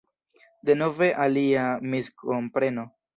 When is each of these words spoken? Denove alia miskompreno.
Denove 0.69 1.09
alia 1.25 1.65
miskompreno. 1.91 2.87